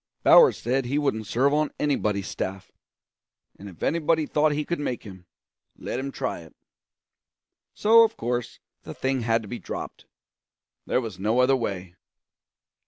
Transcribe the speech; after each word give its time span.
Bowers 0.23 0.57
said 0.57 0.85
he 0.85 0.97
wouldn't 0.97 1.27
serve 1.27 1.53
on 1.53 1.69
anybody's 1.79 2.27
staff; 2.27 2.71
and 3.59 3.69
if 3.69 3.83
anybody 3.83 4.25
thought 4.25 4.51
he 4.51 4.65
could 4.65 4.79
make 4.79 5.03
him, 5.03 5.27
let 5.77 5.99
him 5.99 6.11
try 6.11 6.39
it. 6.39 6.55
So, 7.75 8.01
of 8.01 8.17
course, 8.17 8.57
the 8.81 8.95
thing 8.95 9.21
had 9.21 9.43
to 9.43 9.47
be 9.47 9.59
dropped; 9.59 10.05
there 10.87 11.01
was 11.01 11.19
no 11.19 11.37
other 11.39 11.55
way. 11.55 11.93